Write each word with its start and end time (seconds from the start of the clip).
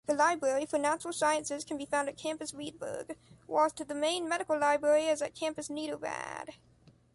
The 0.07 0.15
library 0.15 0.65
for 0.65 0.79
natural 0.79 1.13
sciences 1.13 1.63
can 1.63 1.77
be 1.77 1.85
found 1.85 2.09
at 2.09 2.17
Campus 2.17 2.53
Riedberg, 2.53 3.15
whilst 3.45 3.87
the 3.87 3.93
main 3.93 4.27
medical 4.27 4.57
library 4.57 5.05
is 5.05 5.21
at 5.21 5.35
Campus 5.35 5.67
Niederrad. 5.69 6.55